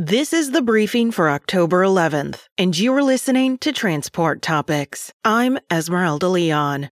[0.00, 5.12] This is the briefing for October 11th, and you are listening to Transport Topics.
[5.24, 6.90] I'm Esmeralda Leon.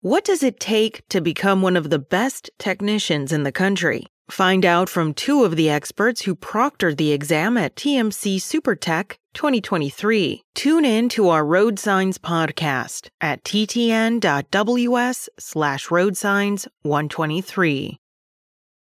[0.00, 4.06] What does it take to become one of the best technicians in the country?
[4.30, 10.42] Find out from two of the experts who proctored the exam at TMC SuperTech 2023.
[10.54, 17.98] Tune in to our Road Signs podcast at ttn.ws slash roadsigns 123.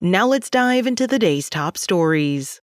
[0.02, 2.62] Now let's dive into the day's top stories.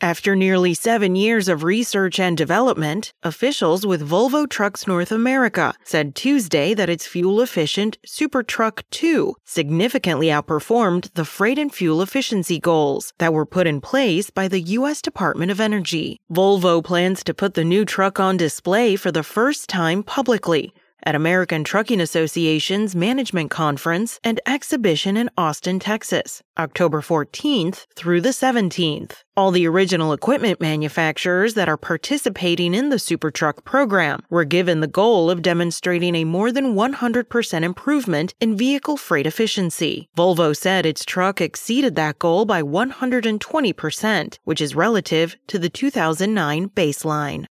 [0.00, 6.14] After nearly seven years of research and development, officials with Volvo Trucks North America said
[6.14, 12.60] Tuesday that its fuel efficient Super Truck 2 significantly outperformed the freight and fuel efficiency
[12.60, 15.02] goals that were put in place by the U.S.
[15.02, 16.20] Department of Energy.
[16.32, 20.72] Volvo plans to put the new truck on display for the first time publicly
[21.04, 28.30] at American Trucking Association's Management Conference and Exhibition in Austin, Texas, October 14th through the
[28.30, 29.22] 17th.
[29.36, 34.86] All the original equipment manufacturers that are participating in the SuperTruck program were given the
[34.86, 40.08] goal of demonstrating a more than 100% improvement in vehicle freight efficiency.
[40.16, 46.68] Volvo said its truck exceeded that goal by 120%, which is relative to the 2009
[46.70, 47.46] baseline.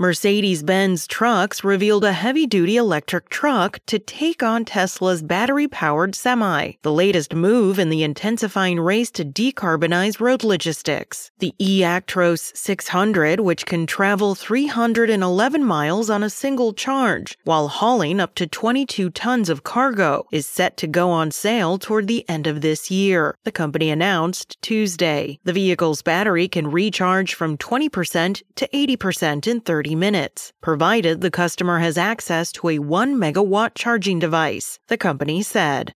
[0.00, 6.14] Mercedes Benz Trucks revealed a heavy duty electric truck to take on Tesla's battery powered
[6.14, 11.32] Semi, the latest move in the intensifying race to decarbonize road logistics.
[11.40, 18.20] The e Actros 600, which can travel 311 miles on a single charge while hauling
[18.20, 22.46] up to 22 tons of cargo, is set to go on sale toward the end
[22.46, 25.40] of this year, the company announced Tuesday.
[25.42, 31.30] The vehicle's battery can recharge from 20% to 80% in 30 30 minutes, provided the
[31.30, 35.94] customer has access to a 1 megawatt charging device, the company said.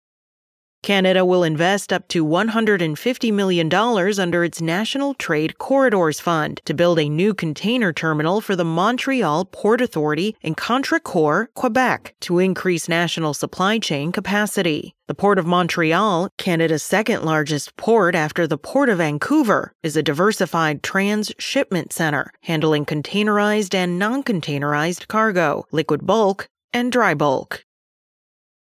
[0.82, 7.00] Canada will invest up to $150 million under its National Trade Corridors Fund to build
[7.00, 13.34] a new container terminal for the Montreal Port Authority in Contrecoeur, Quebec, to increase national
[13.34, 14.96] supply chain capacity.
[15.08, 20.04] The Port of Montreal, Canada's second largest port after the Port of Vancouver, is a
[20.04, 27.66] diversified transshipment center handling containerized and non containerized cargo, liquid bulk, and dry bulk.